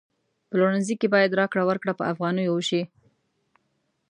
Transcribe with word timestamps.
پلورنځي 0.49 0.95
کی 1.01 1.07
باید 1.13 1.37
راکړه 1.39 1.63
ورکړه 1.65 1.93
په 1.99 2.03
افغانیو 2.13 2.53
وشي 2.55 2.81